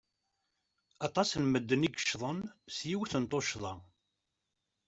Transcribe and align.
Aṭas 1.07 1.29
n 1.41 1.43
medden 1.47 1.87
i 1.87 1.89
yeccḍen 1.91 2.39
s 2.75 2.77
yiwet 2.87 3.13
n 3.17 3.23
tuccḍa. 3.31 3.73